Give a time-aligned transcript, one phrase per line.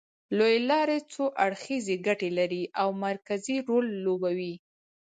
[0.37, 4.53] لوېې لارې څو اړخیزې ګټې لري او مرکزي رول لوبوي